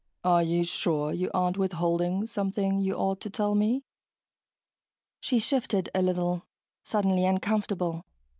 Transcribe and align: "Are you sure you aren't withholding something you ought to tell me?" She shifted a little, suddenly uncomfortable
"Are 0.23 0.41
you 0.41 0.63
sure 0.63 1.13
you 1.13 1.29
aren't 1.31 1.59
withholding 1.59 2.25
something 2.25 2.79
you 2.79 2.95
ought 2.95 3.21
to 3.21 3.29
tell 3.29 3.53
me?" 3.53 3.83
She 5.19 5.37
shifted 5.37 5.91
a 5.93 6.01
little, 6.01 6.47
suddenly 6.83 7.23
uncomfortable 7.23 8.03